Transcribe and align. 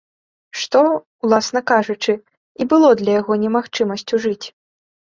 Што, 0.61 0.81
уласна 1.27 1.61
кажучы, 1.73 2.17
і 2.19 2.63
было 2.75 2.89
для 3.05 3.11
яго 3.21 3.33
немагчымасцю 3.45 4.15
жыць. 4.29 4.47